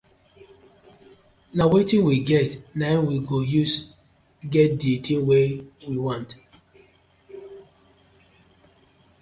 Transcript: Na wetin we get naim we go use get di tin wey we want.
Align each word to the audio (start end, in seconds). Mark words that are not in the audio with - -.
Na 1.57 1.63
wetin 1.71 2.01
we 2.07 2.15
get 2.31 2.51
naim 2.79 3.01
we 3.09 3.15
go 3.29 3.37
use 3.61 3.75
get 4.53 4.69
di 4.81 4.93
tin 5.05 5.19
wey 5.29 5.47
we 5.87 5.95
want. 6.05 6.29